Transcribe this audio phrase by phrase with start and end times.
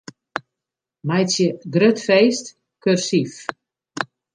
[1.11, 2.53] Meitsje 'grut feest'
[2.83, 3.33] kursyf.